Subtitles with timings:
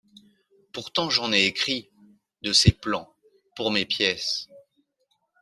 [0.73, 1.91] Pourtant j’en ai écrit,
[2.41, 3.13] de ces plans,
[3.55, 4.47] pour mes pièces.